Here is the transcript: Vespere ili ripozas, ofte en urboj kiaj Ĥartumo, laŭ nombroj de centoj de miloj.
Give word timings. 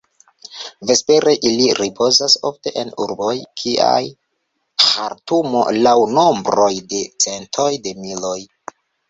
Vespere 0.91 1.33
ili 1.49 1.67
ripozas, 1.79 2.37
ofte 2.49 2.73
en 2.83 2.89
urboj 3.03 3.35
kiaj 3.65 4.01
Ĥartumo, 4.87 5.63
laŭ 5.85 5.95
nombroj 6.17 6.73
de 6.95 7.05
centoj 7.27 7.69
de 7.87 7.95
miloj. 8.03 8.37